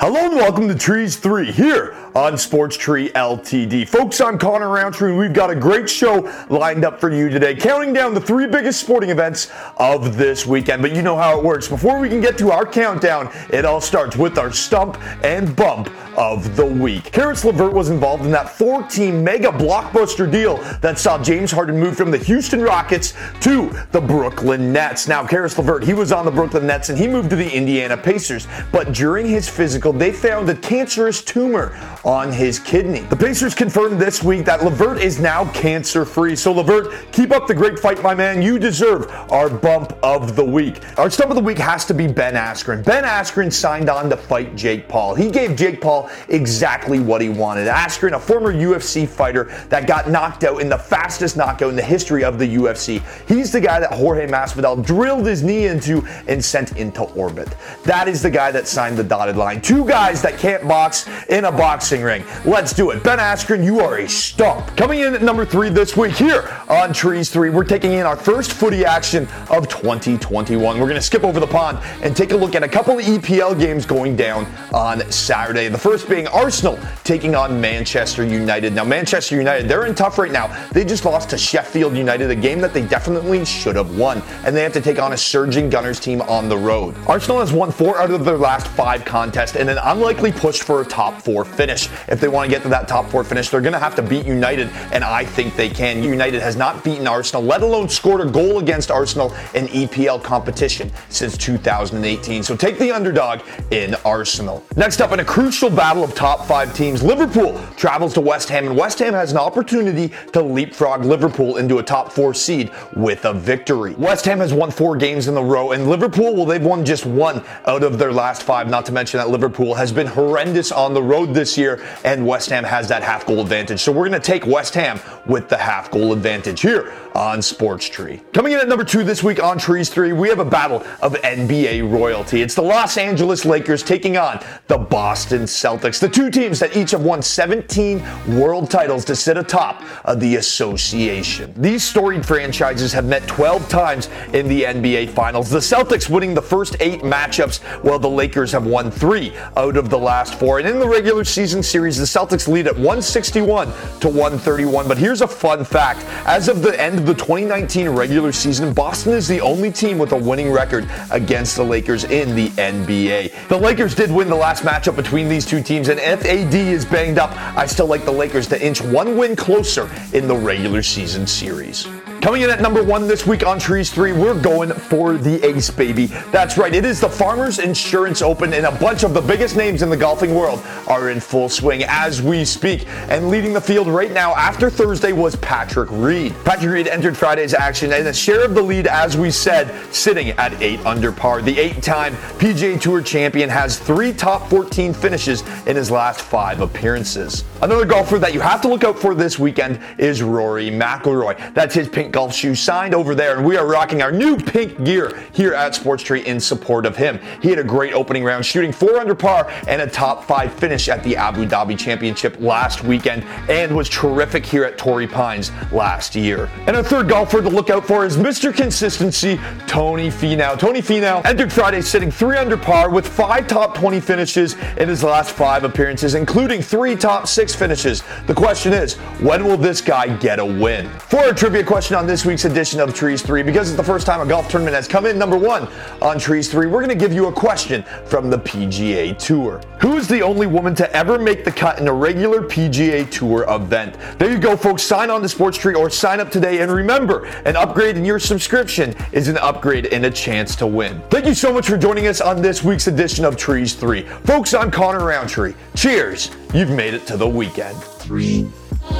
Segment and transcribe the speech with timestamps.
[0.00, 3.88] Hello and welcome to Trees 3 here on Sports Tree LTD.
[3.88, 7.56] Folks, I'm Connor Roundtree and we've got a great show lined up for you today,
[7.56, 10.80] counting down the three biggest sporting events of this weekend.
[10.80, 11.66] But you know how it works.
[11.66, 15.90] Before we can get to our countdown, it all starts with our stump and bump
[16.16, 17.10] of the week.
[17.10, 21.96] Caris LeVert was involved in that 14 mega blockbuster deal that saw James Harden move
[21.96, 25.08] from the Houston Rockets to the Brooklyn Nets.
[25.08, 27.96] Now, Caris LeVert, he was on the Brooklyn Nets and he moved to the Indiana
[27.96, 28.46] Pacers.
[28.70, 33.00] But during his physical, they found a cancerous tumor on his kidney.
[33.00, 36.36] The Pacers confirmed this week that LeVert is now cancer free.
[36.36, 38.42] So, LeVert, keep up the great fight, my man.
[38.42, 40.80] You deserve our bump of the week.
[40.98, 42.84] Our stump of the week has to be Ben Askren.
[42.84, 45.14] Ben Askren signed on to fight Jake Paul.
[45.14, 47.68] He gave Jake Paul exactly what he wanted.
[47.68, 51.82] Askren, a former UFC fighter that got knocked out in the fastest knockout in the
[51.82, 53.02] history of the UFC.
[53.26, 57.54] He's the guy that Jorge Masvidal drilled his knee into and sent into orbit.
[57.84, 59.60] That is the guy that signed the dotted line.
[59.62, 62.24] Two guys that can't box in a boxing ring.
[62.44, 63.02] Let's do it.
[63.02, 64.76] Ben Askren, you are a stump.
[64.76, 68.16] Coming in at number three this week here on Trees 3, we're taking in our
[68.16, 70.78] first footy action of 2021.
[70.78, 73.04] We're going to skip over the pond and take a look at a couple of
[73.04, 75.68] EPL games going down on Saturday.
[75.68, 78.72] The first being Arsenal taking on Manchester United.
[78.72, 80.48] Now, Manchester United, they're in tough right now.
[80.72, 84.54] They just lost to Sheffield United, a game that they definitely should have won, and
[84.54, 86.94] they have to take on a surging Gunners team on the road.
[87.06, 90.80] Arsenal has won four out of their last five contests and an unlikely push for
[90.80, 91.83] a top four finish.
[92.08, 94.02] If they want to get to that top four finish, they're going to have to
[94.02, 96.02] beat United, and I think they can.
[96.02, 100.90] United has not beaten Arsenal, let alone scored a goal against Arsenal in EPL competition
[101.08, 102.42] since 2018.
[102.42, 104.64] So take the underdog in Arsenal.
[104.76, 108.66] Next up, in a crucial battle of top five teams, Liverpool travels to West Ham,
[108.66, 113.24] and West Ham has an opportunity to leapfrog Liverpool into a top four seed with
[113.24, 113.94] a victory.
[113.94, 117.06] West Ham has won four games in a row, and Liverpool, well, they've won just
[117.06, 118.68] one out of their last five.
[118.68, 121.63] Not to mention that Liverpool has been horrendous on the road this year,
[122.04, 123.80] and West Ham has that half goal advantage.
[123.80, 127.88] So we're going to take West Ham with the half goal advantage here on Sports
[127.88, 128.20] Tree.
[128.32, 131.14] Coming in at number two this week on Trees 3, we have a battle of
[131.14, 132.42] NBA royalty.
[132.42, 136.90] It's the Los Angeles Lakers taking on the Boston Celtics, the two teams that each
[136.90, 138.02] have won 17
[138.36, 141.54] world titles to sit atop of the association.
[141.56, 145.50] These storied franchises have met 12 times in the NBA Finals.
[145.50, 149.88] The Celtics winning the first eight matchups, while the Lakers have won three out of
[149.88, 150.58] the last four.
[150.58, 153.66] And in the regular season series, the Celtics lead at 161
[154.00, 154.88] to 131.
[154.88, 159.12] But here's a fun fact as of the end of the 2019 regular season, Boston
[159.12, 163.48] is the only team with a winning record against the Lakers in the NBA.
[163.48, 166.84] The Lakers did win the last matchup between these two teams, and if AD is
[166.84, 170.82] banged up, I still like the Lakers to inch one win closer in the regular
[170.82, 171.86] season series.
[172.24, 175.68] Coming in at number one this week on Trees 3, we're going for the ace,
[175.68, 176.06] baby.
[176.32, 179.82] That's right, it is the Farmers Insurance Open, and a bunch of the biggest names
[179.82, 182.86] in the golfing world are in full swing as we speak.
[183.10, 186.34] And leading the field right now after Thursday was Patrick Reed.
[186.46, 190.30] Patrick Reed entered Friday's action and a share of the lead, as we said, sitting
[190.30, 191.42] at 8 under par.
[191.42, 196.62] The eight time PGA Tour champion has three top 14 finishes in his last five
[196.62, 197.44] appearances.
[197.60, 201.52] Another golfer that you have to look out for this weekend is Rory McIlroy.
[201.52, 204.84] That's his pink golf shoe signed over there, and we are rocking our new pink
[204.84, 207.18] gear here at Sports Tree in support of him.
[207.42, 210.88] He had a great opening round, shooting four under par and a top five finish
[210.88, 216.14] at the Abu Dhabi Championship last weekend, and was terrific here at Torrey Pines last
[216.14, 216.48] year.
[216.68, 218.54] And our third golfer to look out for is Mr.
[218.54, 220.56] Consistency, Tony Finau.
[220.56, 225.02] Tony Finau entered Friday sitting three under par with five top 20 finishes in his
[225.02, 228.04] last five appearances, including three top six finishes.
[228.28, 230.88] The question is, when will this guy get a win?
[231.00, 234.04] For a trivia question on this week's edition of Trees 3, because it's the first
[234.04, 235.66] time a golf tournament has come in number one
[236.02, 239.62] on Trees 3, we're going to give you a question from the PGA Tour.
[239.80, 243.46] Who is the only woman to ever make the cut in a regular PGA Tour
[243.48, 243.96] event?
[244.18, 244.82] There you go, folks.
[244.82, 246.60] Sign on to Sports Tree or sign up today.
[246.60, 251.00] And remember, an upgrade in your subscription is an upgrade and a chance to win.
[251.08, 254.02] Thank you so much for joining us on this week's edition of Trees 3.
[254.02, 255.54] Folks, I'm Connor Roundtree.
[255.74, 256.30] Cheers.
[256.52, 257.78] You've made it to the weekend.
[257.82, 258.46] Three,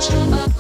[0.01, 0.54] two,